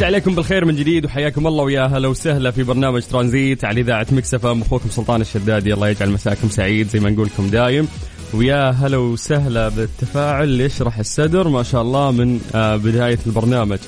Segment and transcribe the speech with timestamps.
[0.00, 4.06] مسي عليكم بالخير من جديد وحياكم الله ويا هلا وسهلا في برنامج ترانزيت على إذاعة
[4.12, 5.74] مكسفه أخوكم سلطان الشدادي.
[5.74, 7.88] الله يجعل مساكم سعيد زي ما نقولكم دايم.
[8.34, 13.78] ويا هلا وسهلا بالتفاعل اللي يشرح الصدر؟ ما شاء الله من آه، بداية البرنامج.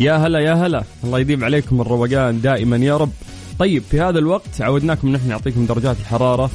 [0.00, 0.84] يا هلا يا هلا.
[1.04, 3.12] الله يديم عليكم الروقان دائما يا رب.
[3.58, 6.50] طيب في هذا الوقت عودناكم نحن نعطيكم درجات الحرارة.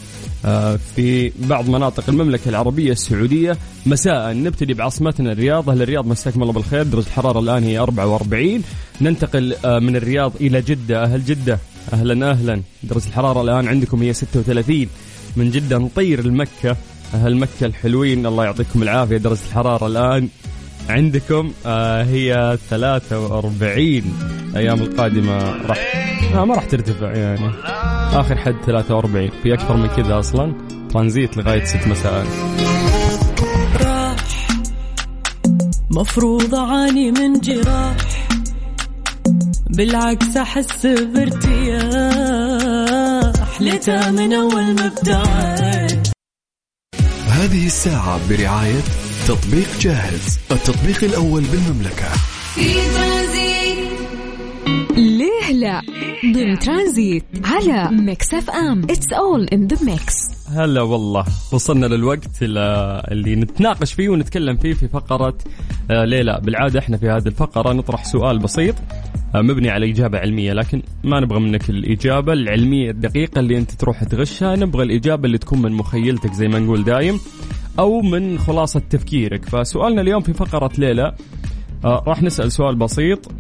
[0.96, 3.58] في بعض مناطق المملكة العربية السعودية.
[3.86, 5.70] مساء نبتدي بعاصمتنا الرياض.
[5.70, 6.84] أهل الرياض مساكم الله بالخير.
[6.84, 8.64] درجة الحرارة الآن هي 44
[9.02, 11.04] ننتقل آه، من الرياض إلى جدة.
[11.04, 11.60] أهل جدة
[11.94, 12.62] أهلا أهلا.
[12.84, 14.88] درجة الحرارة الآن عندكم هي 36
[15.36, 16.78] من جدة نطير المكة
[17.14, 19.18] أهل مكة الحلوين الله يعطيكم العافية.
[19.18, 20.30] درجة الحرارة الآن
[20.90, 24.04] عندكم آه هي 43
[24.50, 25.38] الأيام القادمة
[25.68, 27.52] راح آه ما راح ترتفع يعني.
[28.14, 30.54] آخر حد 43 في أكثر من كذا أصلا.
[30.90, 32.26] ترانزيت لغاية 6 مساء
[33.82, 34.16] راح.
[35.92, 37.96] مفروض أعاني من جراح.
[39.70, 41.86] بالعكس أحس بارتياح.
[43.62, 46.08] ليتها من أول ما ابتعد
[47.28, 48.82] هذه الساعة برعاية
[49.28, 50.40] تطبيق جاهز.
[50.52, 52.10] التطبيق الأول بالمملكة.
[52.56, 52.74] في
[56.34, 58.84] ضمن ترانزيت على ميكس اف ام.
[58.84, 60.16] it's all in the mix
[60.50, 65.38] هلا والله وصلنا للوقت اللي نتناقش فيه ونتكلم فيه في فقرة
[65.92, 68.76] آه، ليه لا بالعادة إحنا في هذه الفقرة نطرح سؤال بسيط
[69.36, 74.04] آه، مبني على إجابة علمية لكن ما نبغى منك الإجابة العلمية الدقيقة اللي أنت تروح
[74.04, 74.56] تغشها.
[74.56, 77.20] نبغى الإجابة اللي تكون من مخيلتك زي ما نقول دايم
[77.80, 79.46] أو من خلاصة تفكيرك.
[79.46, 81.16] فسؤالنا اليوم في فقرة ليلى
[81.86, 83.32] آه راح نسأل سؤال بسيط.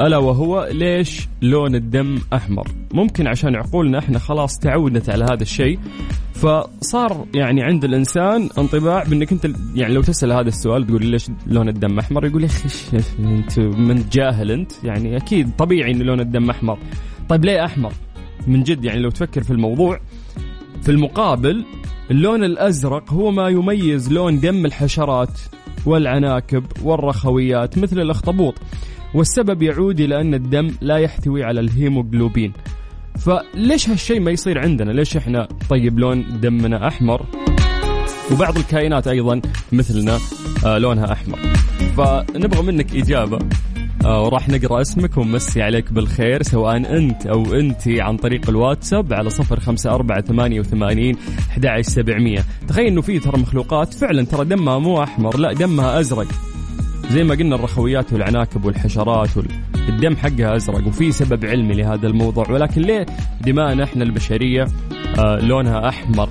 [0.00, 5.78] ألا وهو ليش لون الدم أحمر؟ ممكن عشان عقولنا إحنا خلاص تعودت على هذا الشيء
[6.34, 11.68] فصار يعني عند الإنسان انطباع بإنك أنت يعني لو تسأل هذا السؤال تقول ليش لون
[11.68, 16.50] الدم أحمر؟ يقول يا أخي أنت من جاهل أنت يعني أكيد طبيعي إن لون الدم
[16.50, 16.78] أحمر.
[17.28, 17.92] طيب ليه أحمر؟
[18.46, 20.00] من جد يعني لو تفكر في الموضوع
[20.82, 21.64] في المقابل
[22.10, 25.40] اللون الأزرق هو ما يميز لون دم الحشرات
[25.86, 28.54] والعناكب والرخويات مثل الأخطبوط.
[29.16, 32.52] والسبب يعود إلى أن الدم لا يحتوي على الهيموغلوبين.
[33.18, 37.26] فليش هالشيء ما يصير عندنا؟ ليش إحنا طيب لون دمنا أحمر؟
[38.32, 39.40] وبعض الكائنات أيضا
[39.72, 40.18] مثلنا
[40.66, 41.38] آه لونها أحمر.
[41.96, 43.38] فنبغى منك إجابة
[44.04, 49.30] آه وراح نقرأ اسمك ونمسي عليك بالخير سواء أنت أو انت عن طريق الواتساب على
[49.30, 51.16] صفر خمسة أربعة ثمانية وثمانين
[51.50, 52.44] أحد سبعمية.
[52.68, 56.45] تخيل إنه في ترى مخلوقات فعلا ترى دمها مو أحمر لا دمها أزرق.
[57.10, 59.28] زي ما قلنا الرخويات والعناكب والحشرات
[59.88, 62.50] الدم حقها أزرق وفي سبب علمي لهذا الموضوع.
[62.50, 63.06] ولكن ليه
[63.40, 64.66] دماءنا إحنا البشرية
[65.18, 66.28] آه لونها أحمر؟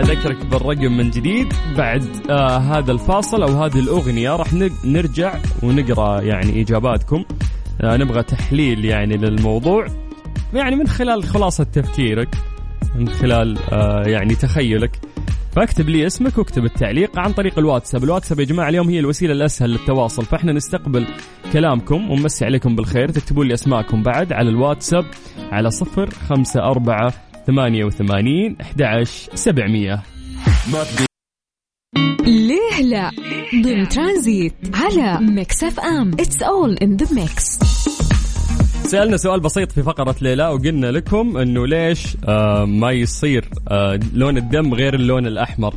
[0.00, 4.36] أذكرك بالرقم من جديد بعد آه هذا الفاصل أو هذه الأغنية.
[4.36, 4.48] راح
[4.84, 7.24] نرجع ونقرأ يعني إجاباتكم.
[7.80, 9.86] آه نبغى تحليل يعني للموضوع.
[10.54, 12.34] يعني من خلال خلاصة تفكيرك
[12.94, 15.07] من خلال آه يعني تخيلك.
[15.58, 18.04] فاكتب لي اسمك واكتب التعليق عن طريق الواتساب.
[18.04, 21.06] الواتساب يا جماعة اليوم هي الوسيلة الأسهل للتواصل فإحنا نستقبل
[21.52, 23.08] كلامكم ونمسي عليكم بالخير.
[23.08, 25.04] تكتبون لي أسماءكم بعد على الواتساب
[25.38, 27.14] على صفر خمسة أربعة
[27.46, 29.04] ثمانية وثمانين أحد
[29.34, 30.02] سبعمية.
[32.26, 33.10] ليه لا؟
[33.62, 36.10] ضمن ترانزيت على ميكس أف أم.
[36.10, 37.58] it's all in the mix
[38.88, 44.36] سألنا سؤال بسيط في فقرة ليلى وقلنا لكم إنه ليش آه ما يصير آه لون
[44.36, 45.74] الدم غير اللون الأحمر.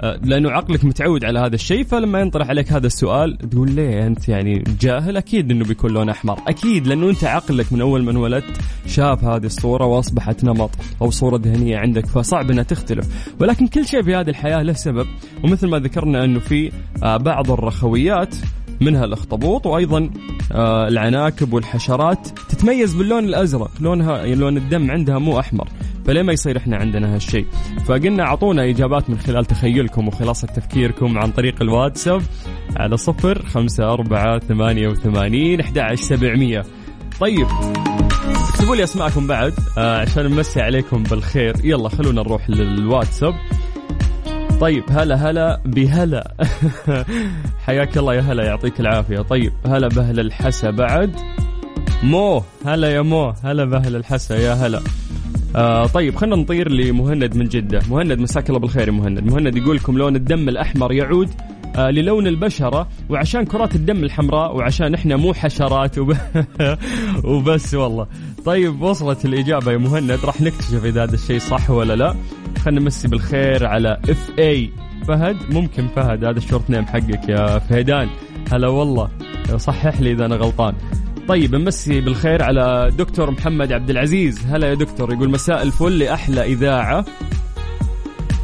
[0.00, 4.28] آه لأنه عقلك متعود على هذا الشيء فلما ينطرح عليك هذا السؤال تقول ليه أنت
[4.28, 8.60] يعني جاهل؟ أكيد إنه بيكون لون أحمر أكيد لأنه أنت عقلك من أول ما انولدت
[8.86, 10.70] شاف هذه الصورة وأصبحت نمط
[11.02, 13.34] أو صورة ذهنية عندك فصعب إنها تختلف.
[13.40, 15.06] ولكن كل شيء في هذه الحياة له سبب
[15.44, 16.72] ومثل ما ذكرنا إنه في
[17.02, 18.34] بعض الرخويات
[18.80, 20.10] منها الاخطبوط وأيضا
[20.52, 23.70] آه العناكب والحشرات تتميز باللون الأزرق.
[23.80, 25.68] لونها لون الدم عندها مو أحمر.
[26.06, 27.46] فليه ما يصير إحنا عندنا هالشيء؟
[27.86, 32.22] فقلنا أعطونا إجابات من خلال تخيلكم وخلاصة تفكيركم عن طريق الواتساب
[32.76, 36.62] على صفر خمسة أربعة ثمانية وثمانين أحد سبعمية.
[37.20, 37.46] طيب
[38.48, 41.54] اكتبوا لي أسماءكم بعد آه عشان نمسي عليكم بالخير.
[41.64, 43.34] يلا خلونا نروح للواتساب.
[44.60, 46.34] طيب هلا هلا بهلا.
[47.66, 49.20] حياك الله يا هلا يعطيك العافية.
[49.20, 51.10] طيب هلا بهل الحسا بعد.
[52.02, 54.80] مو هلا يا مو هلا بهل الحسا يا هلا.
[55.56, 57.80] آه طيب خلينا نطير لمهند من جدة.
[57.90, 59.20] مهند مساك الله بالخير يا مهند.
[59.32, 61.30] مهند يقول لكم لون الدم الأحمر يعود
[61.76, 66.16] آه للون البشرة وعشان كرات الدم الحمراء وعشان إحنا مو حشرات وب...
[67.24, 68.06] وبس والله.
[68.44, 70.10] طيب وصلت الإجابة يا مهند.
[70.24, 72.14] راح نكتشف إذا هذا الشيء صح ولا لا.
[72.64, 74.70] خلينا نمسي بالخير على اف اي
[75.08, 78.08] فهد ممكن فهد هذا ال short name حقك يا فهدان.
[78.52, 79.08] هلا والله.
[79.56, 80.74] صحح لي إذا أنا غلطان.
[81.28, 84.46] طيب نمسي بالخير على دكتور محمد عبد العزيز.
[84.46, 87.04] هلا يا دكتور يقول مساء الفل لأحلى إذاعة.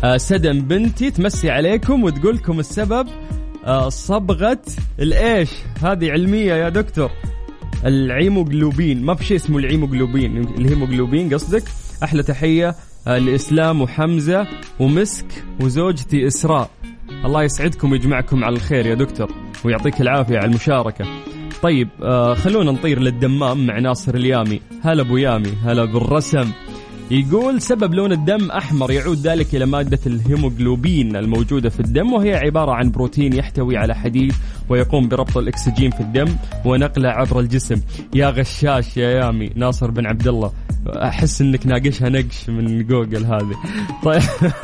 [0.04, 3.08] آه سدن بنتي تمسي عليكم وتقول لكم السبب
[3.64, 4.62] آه صبغة
[5.00, 5.50] الإيش؟
[5.82, 7.10] هذه علمية يا دكتور.
[7.86, 9.02] العيموغلوبين.
[9.02, 10.36] ما في شيء اسمه العيموغلوبين.
[10.36, 11.62] الهيموغلوبين قصدك؟
[12.02, 12.74] أحلى تحية
[13.06, 14.46] آه لإسلام وحمزة
[14.80, 15.26] ومسك
[15.60, 16.70] وزوجتي إسراء.
[17.24, 19.32] الله يسعدكم ويجمعكم على الخير يا دكتور
[19.64, 21.06] ويعطيك العافية على المشاركة.
[21.62, 24.60] طيب آه خلونا نطير للدمام مع ناصر اليامي.
[24.82, 26.50] هلا أبو يامي هلا بالرسم.
[27.10, 32.72] يقول سبب لون الدم أحمر يعود ذلك إلى مادة الهيموغلوبين الموجودة في الدم وهي عبارة
[32.72, 34.32] عن بروتين يحتوي على حديد
[34.68, 37.80] ويقوم بربط الأكسجين في الدم ونقله عبر الجسم.
[38.14, 40.52] يا غشاش يا يامي ناصر بن عبد الله.
[40.86, 43.56] أحس إنك ناقشها نقش من جوجل هذه.
[44.04, 44.22] طيب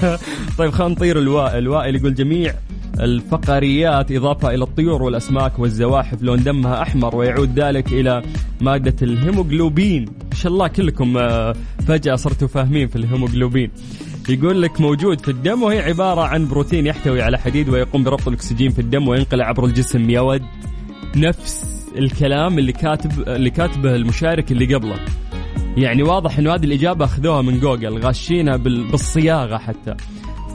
[0.59, 2.55] طيب خلينا نطير الوائل الوائل يقول جميع
[3.01, 8.23] الفقريات إضافة إلى الطيور والأسماك والزواحف لون دمها أحمر ويعود ذلك إلى
[8.61, 10.09] مادة الهيموغلوبين.
[10.33, 11.55] إن شاء الله كلكم آه،
[11.89, 13.71] فجأة صرتوا فاهمين في الهيموغلوبين.
[14.29, 18.71] يقول لك موجود في الدم وهي عبارة عن بروتين يحتوي على حديد ويقوم بربط الأكسجين
[18.71, 20.11] في الدم وينقل عبر الجسم.
[20.11, 20.43] يا ود
[21.17, 24.97] نفس الكلام اللي كاتب اللي كاتبه المشارك اللي قبله.
[25.77, 29.95] يعني واضح إنه هذه الإجابة أخذوها من جوجل غاشينها بالصياغة حتى.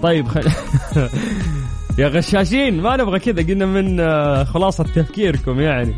[0.03, 0.41] طيب خل...
[1.99, 5.93] يا غشاشين ما نبغى كذا قلنا من آه، خلاصة تفكيركم يعني.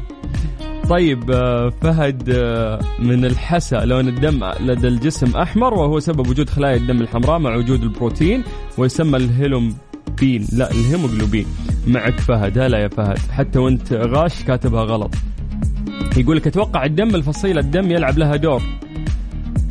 [0.89, 6.75] طيب آه، فهد آه، من الحسا لون الدم لدى الجسم أحمر وهو سبب وجود خلايا
[6.75, 8.43] الدم الحمراء مع وجود البروتين
[8.77, 9.75] ويسمى الهيلوم
[10.19, 11.45] بين لا الهيموغلوبين.
[11.87, 12.57] معك فهد.
[12.57, 13.17] هلا يا فهد.
[13.17, 15.13] حتى وانت غاش كاتبها غلط.
[16.17, 18.61] يقول لك أتوقع الدم الفصيلة الدم يلعب لها دور.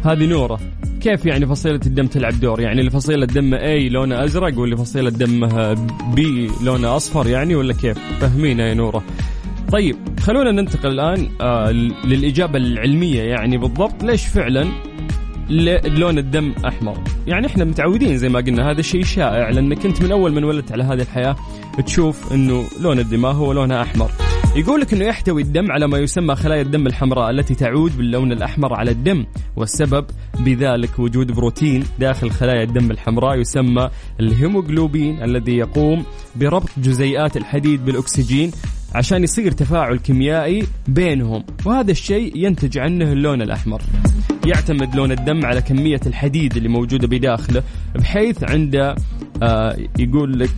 [0.04, 0.60] هذه نورة.
[1.00, 5.10] كيف يعني فصيلة الدم تلعب دور؟ يعني اللي فصيلة دم A لونه أزرق واللي فصيلة
[5.10, 5.74] دمها
[6.16, 6.20] B
[6.62, 9.04] لونه أصفر يعني ولا كيف؟ فهمينا يا نورة.
[9.72, 11.70] طيب خلونا ننتقل الآن آه
[12.04, 14.04] للإجابة العلمية يعني بالضبط.
[14.04, 14.68] ليش فعلا
[15.84, 20.12] لون الدم أحمر؟ يعني إحنا متعودين زي ما قلنا هذا شيء شائع لأنك أنت من
[20.12, 21.36] أول من ولدت على هذه الحياة
[21.86, 24.10] تشوف إنه لون الدماغ هو لونها أحمر.
[24.56, 28.74] يقول لك إنه يحتوي الدم على ما يسمى خلايا الدم الحمراء التي تعود باللون الأحمر
[28.74, 29.26] على الدم
[29.56, 30.06] والسبب
[30.40, 33.90] بذلك وجود بروتين داخل خلايا الدم الحمراء يسمى
[34.20, 36.04] الهيموغلوبين الذي يقوم
[36.36, 38.50] بربط جزيئات الحديد بالأكسجين
[38.94, 43.82] عشان يصير تفاعل كيميائي بينهم وهذا الشيء ينتج عنه اللون الأحمر.
[44.46, 47.62] يعتمد لون الدم على كمية الحديد اللي موجودة بداخله
[47.94, 48.94] بحيث عنده
[49.42, 50.50] آه يقول لك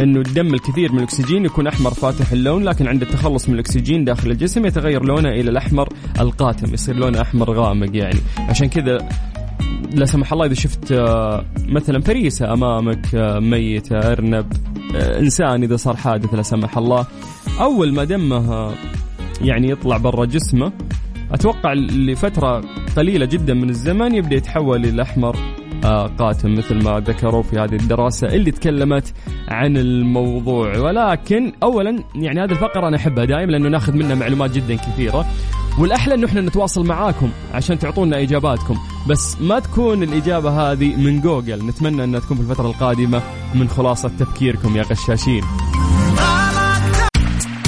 [0.00, 4.30] إنه الدم الكثير من الأكسجين يكون أحمر فاتح اللون لكن عند التخلص من الأكسجين داخل
[4.30, 5.88] الجسم يتغير لونه إلى الأحمر
[6.20, 8.20] القاتم يصير لونه أحمر غامق يعني.
[8.38, 9.08] عشان كذا
[9.94, 14.52] لا سمح الله إذا شفت آه، مثلا فريسة أمامك آه، ميتة أرنب
[14.94, 17.06] آه، إنسان إذا صار حادث لا سمح الله
[17.60, 18.74] أول ما دمه
[19.40, 20.72] يعني يطلع برا جسمه
[21.32, 22.64] أتوقع لفترة
[22.96, 25.55] قليلة جدا من الزمن يبدأ يتحول إلى أحمر.
[26.18, 29.14] قاتم مثل ما ذكروا في هذه الدراسة اللي تكلمت
[29.48, 30.78] عن الموضوع.
[30.78, 35.26] ولكن أولا يعني هذه الفقرة أنا أحبها دائما لأنه ناخذ منها معلومات جدا كثيرة.
[35.78, 38.76] والأحلى أنه إحنا نتواصل معاكم عشان تعطونا إجاباتكم.
[39.08, 41.66] بس ما تكون الإجابة هذه من جوجل.
[41.66, 43.22] نتمنى أنها تكون في الفترة القادمة
[43.54, 45.42] من خلاصة تفكيركم يا غشاشين.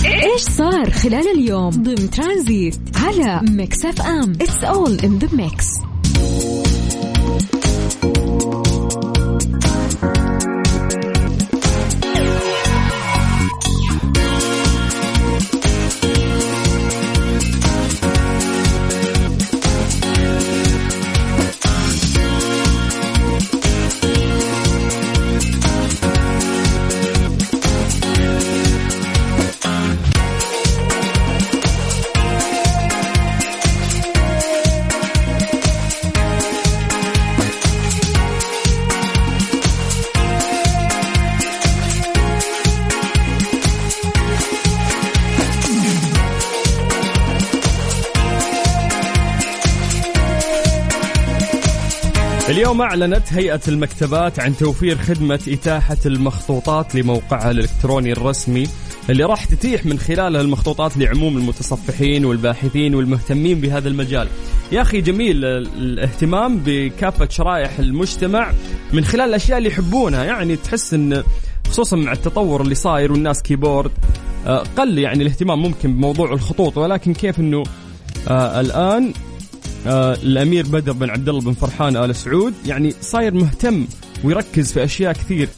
[0.05, 5.88] إيش صار خلال اليوم ضمن ترانزيت على ميكس أف أم؟ it's all in the mix
[52.59, 58.69] اليوم أعلنت هيئة المكتبات عن توفير خدمة إتاحة المخطوطات لموقعها الإلكتروني الرسمي
[59.11, 64.29] اللي راح تتيح من خلالها المخطوطات لعموم المتصفحين والباحثين والمهتمين بهذا المجال.
[64.73, 68.53] يا أخي جميل الاهتمام بكافة شرائح المجتمع
[68.93, 70.25] من خلال الأشياء اللي يحبونها.
[70.25, 71.23] يعني تحس أن
[71.69, 73.93] خصوصا مع التطور اللي صاير والناس كيبورد
[74.47, 77.63] آه، قل يعني الاهتمام ممكن بموضوع الخطوط ولكن كيف إنه
[78.29, 79.13] آه الآن
[79.87, 83.87] آه الأمير بدر بن عبد الله بن فرحان آل سعود يعني صاير مهتم
[84.25, 85.49] ويركز في أشياء كثير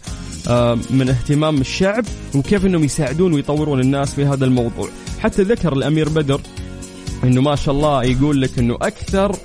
[0.49, 4.89] آه من اهتمام الشعب وكيف إنهم يساعدون ويطورون الناس في هذا الموضوع
[5.21, 6.41] حتى ذكر الأمير بدر
[7.25, 9.37] إنه ما شاء الله يقول لك إنه أكثر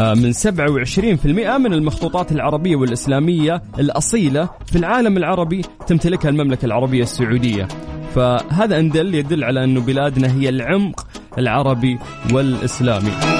[0.00, 1.26] آه، من 27%
[1.58, 7.68] من المخطوطات العربية والإسلامية الأصيلة في العالم العربي تمتلكها المملكة العربية السعودية
[8.14, 11.06] فهذا أن دل يدل على انه بلادنا هي العمق
[11.38, 11.98] العربي
[12.32, 13.39] والإسلامي.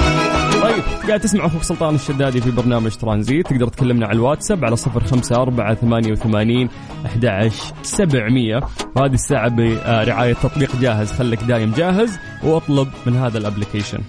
[1.07, 3.47] قاعد تسمع أخوك سلطان الشدادي في برنامج ترانزيت.
[3.47, 6.69] تقدر تكلمنا على الواتساب على صفر خمسة أربعة ثمانية وثمانين
[7.05, 7.51] أحد
[7.83, 8.59] سبعمية.
[8.95, 11.11] وهذه الساعة برعاية تطبيق جاهز.
[11.11, 13.99] خليك دايم جاهز وأطلب من هذا الأبلكيشن.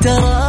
[0.00, 0.41] ترى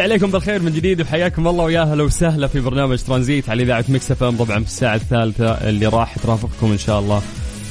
[0.00, 3.84] مسي عليكم بالخير من جديد وحياكم الله ويا هلا وسهلا في برنامج ترانزيت على إذاعة
[3.88, 7.22] مكس إف إم طبعا في الساعة الثالثة اللي راح ترافقكم إن شاء الله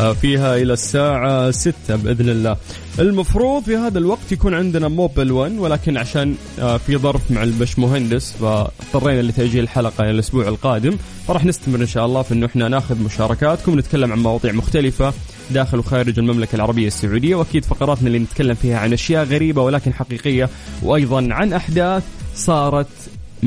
[0.01, 2.57] آه، فيها إلى الساعة 6 بإذن الله.
[3.00, 7.79] المفروض في هذا الوقت يكون عندنا موبل 1 ولكن عشان آه، في ظرف مع البش
[7.79, 12.67] مهندس فاضطرينا لتاجيل الحلقة إلى الأسبوع القادم فراح نستمر إن شاء الله في انه إحنا
[12.67, 15.13] ناخذ مشاركاتكم نتكلم عن مواضيع مختلفة
[15.51, 20.50] داخل وخارج المملكة العربية السعودية وأكيد فقراتنا اللي نتكلم فيها عن أشياء غريبة ولكن حقيقية
[20.84, 22.03] وأيضا عن أحداث
[22.36, 22.88] صارت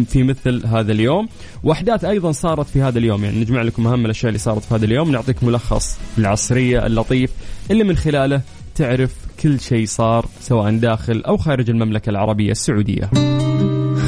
[0.06, 1.28] في مثل هذا اليوم.
[1.62, 3.24] وأحداث أيضا صارت في هذا اليوم.
[3.24, 5.10] يعني نجمع لكم أهم الأشياء اللي صارت في هذا اليوم.
[5.10, 7.30] نعطيك ملخص العصرية اللطيف
[7.70, 8.40] اللي من خلاله
[8.74, 9.10] تعرف
[9.42, 13.10] كل شيء صار سواء داخل أو خارج المملكة العربية السعودية.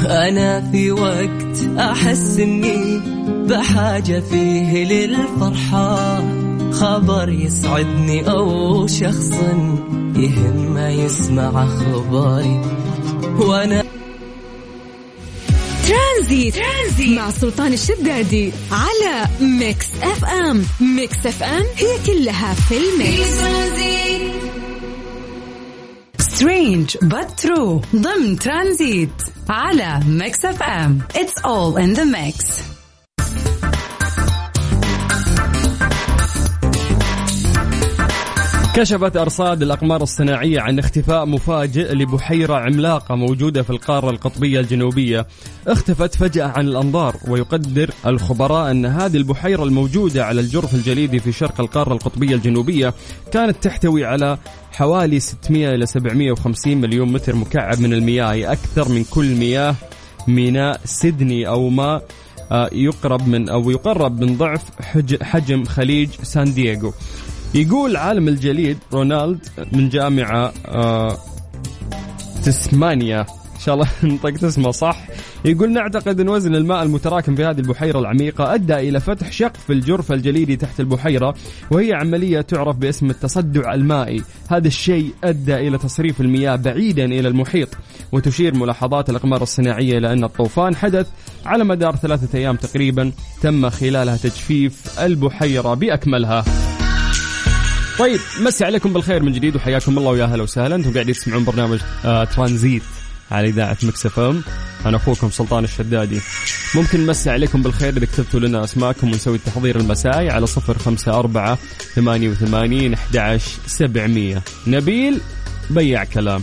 [0.05, 2.99] أنا في وقت أحس إني
[3.49, 6.44] بحاجة فيه للفرحة.
[6.79, 9.31] خبر يسعدني أو شخص
[10.15, 12.61] يهم يسمع خبري
[13.39, 13.83] وأنا
[15.87, 16.55] ترانزيت.
[16.55, 20.65] ترانزيت مع سلطان الشدادي على ميكس اف ام.
[20.81, 23.41] ميكس اف ام هي كلها في الميكس.
[26.19, 29.09] strange but true ضمن ترانزيت
[29.49, 30.99] على ميكس اف ام.
[31.15, 32.45] it's all in the mix
[38.75, 45.27] كشفت أرصاد الأقمار الصناعية عن اختفاء مفاجئ لبحيرة عملاقة موجودة في القارة القطبية الجنوبية.
[45.67, 51.61] اختفت فجأة عن الأنظار ويقدر الخبراء أن هذه البحيرة الموجودة على الجرف الجليدي في شرق
[51.61, 52.93] القارة القطبية الجنوبية
[53.31, 54.37] كانت تحتوي على
[54.71, 59.75] حوالي 600 إلى 750 مليون متر مكعب من المياه أكثر من كل مياه
[60.27, 62.01] ميناء سيدني أو ما
[62.51, 64.61] آه، يقرب من أو يقرب من ضعف
[65.21, 66.93] حجم خليج سان دييغو.
[67.55, 69.39] يقول عالم الجليد رونالد
[69.73, 71.17] من جامعة آه
[72.45, 73.21] تسمانيا.
[73.55, 75.07] إن شاء الله نطقت اسمه صح.
[75.45, 79.73] يقول نعتقد إن وزن الماء المتراكم في هذه البحيرة العميقة أدى إلى فتح شق في
[79.73, 81.35] الجرف الجليدي تحت البحيرة
[81.71, 84.23] وهي عملية تعرف باسم التصدع المائي.
[84.49, 87.69] هذا الشيء أدى إلى تصريف المياه بعيدا إلى المحيط
[88.11, 91.07] وتشير ملاحظات الأقمار الصناعية إلى أن الطوفان حدث
[91.45, 96.45] على مدار ثلاثة أيام تقريبا تم خلالها تجفيف البحيرة بأكملها.
[97.99, 100.75] طيب مسي عليكم بالخير من جديد وحياكم الله ويا هلا وسهلا.
[100.75, 102.81] أنتم قاعدين تسمعون برنامج آه ترانزيت
[103.31, 104.41] على إذاعة مكس إف إم.
[104.85, 106.19] أنا أخوكم سلطان الشدادي.
[106.75, 111.57] ممكن نمسي عليكم بالخير إذا كتبتوا لنا أسماءكم ونسوي التحضير المسائي على صفر خمسة أربعة
[111.95, 114.41] ثمانية وثمانين أحد سبعمية.
[114.67, 115.21] نبيل
[115.69, 116.41] بيع كلام.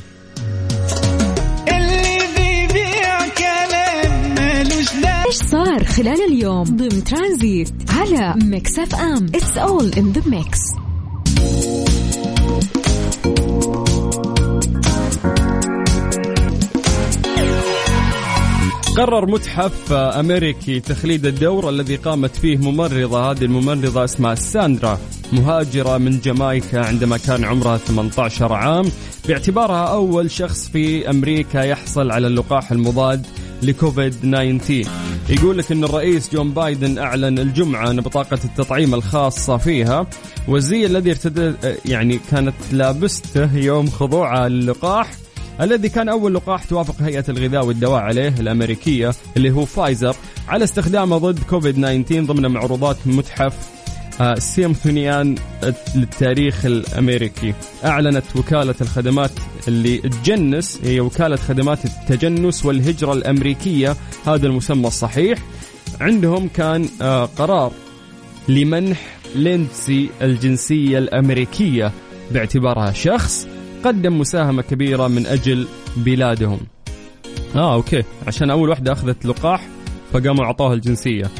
[5.26, 10.58] إيش صار خلال اليوم ضمن ترانزيت على ميكس إف إم؟ it's all in the mix
[18.96, 24.98] قرر متحف أمريكي تخليد الدور الذي قامت فيه ممرضة هذه الممرضة اسمها ساندرا
[25.32, 28.84] مهاجرة من جامايكا عندما كان عمرها 18 عام.
[29.28, 33.26] باعتبارها أول شخص في أمريكا يحصل على اللقاح المضاد
[33.62, 34.90] لكوفيد 19
[35.28, 40.06] يقول لك إن الرئيس جو بايدن أعلن الجمعة ان بطاقة التطعيم الخاصة فيها.
[40.48, 41.52] والزي الذي ارتدى
[41.84, 45.10] يعني كانت لابسته يوم خضوعها للقاح
[45.60, 50.16] الذي كان أول لقاح توافق هيئة الغذاء والدواء عليه الأمريكية اللي هو فايزر
[50.48, 53.54] على استخدامه ضد كوفيد 19 ضمن معروضات متحف
[54.38, 55.34] سميثسونيان
[55.94, 57.54] للتاريخ الأمريكي.
[57.84, 59.30] أعلنت وكالة الخدمات
[59.68, 65.38] اللي تجنس هي وكالة خدمات التجنس والهجرة الأمريكية هذا المسمى الصحيح.
[66.00, 67.72] عندهم كان آه، قرار
[68.48, 68.98] لمنح
[69.34, 71.92] ليندسي الجنسية الأمريكية
[72.30, 73.46] باعتبارها شخص
[73.84, 76.60] قدم مساهمة كبيرة من أجل بلادهم.
[77.56, 78.02] آه okay.
[78.26, 79.68] عشان أول واحدة أخذت لقاح
[80.12, 81.30] فقاموا أعطوها الجنسية.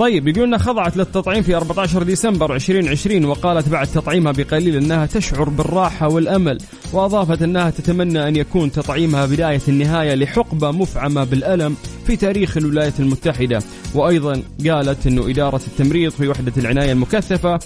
[0.00, 5.48] طيب يقول انها خضعت للتطعيم في 14 ديسمبر 2020 وقالت بعد تطعيمها بقليل أنها تشعر
[5.48, 6.58] بالراحة والأمل
[6.92, 11.76] وأضافت أنها تتمنى أن يكون تطعيمها بداية النهاية لحقبة مفعمة بالألم
[12.06, 13.62] في تاريخ الولايات المتحدة.
[13.94, 17.58] وأيضا قالت انه إدارة التمريض في وحدة العناية المكثفة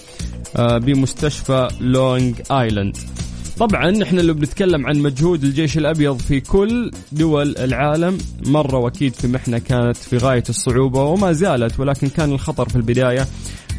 [0.57, 2.97] آه، بمستشفى لونج آيلاند.
[3.59, 9.29] طبعا إحنا اللي بنتكلم عن مجهود الجيش الأبيض في كل دول العالم مرة وأكيد في
[9.29, 13.27] محنة كانت في غاية الصعوبة وما زالت ولكن كان الخطر في البداية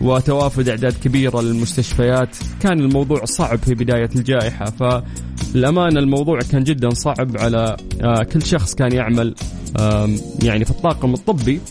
[0.02, 2.36] وتوافد إعداد كبيره للمستشفيات.
[2.62, 8.76] كان الموضوع صعب في بداية الجائحة فالامانه الموضوع كان جدا صعب على آه، كل شخص
[8.76, 9.36] كان يعمل
[10.44, 11.62] يعني في الطاقم الطبي.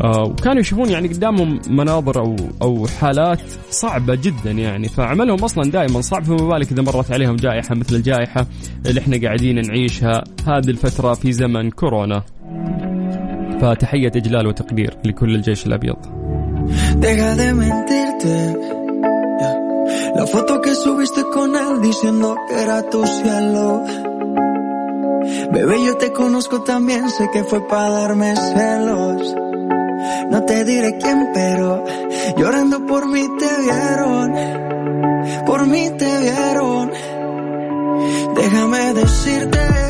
[0.00, 6.00] آه وكانوا يشوفون يعني قدامهم مناظر أو أو حالات صعبة جدا يعني فعملهم أصلا دائما
[6.00, 8.46] صعب فما بالك إذا مرت عليهم جائحة مثل الجائحة
[8.86, 12.22] اللي إحنا قاعدين نعيشها هذه الفترة في زمن كورونا.
[13.60, 15.96] فتحية إجلال وتقدير لكل الجيش الأبيض.
[20.14, 23.82] La foto que subiste con él diciendo que era tu cielo.
[25.52, 29.34] Bebé, yo te conozco también, sé que fue para darme celos.
[30.30, 31.84] No te diré quién, pero
[32.36, 34.34] llorando por mí te vieron.
[35.46, 36.90] Por mí te vieron.
[38.34, 39.81] Déjame decirte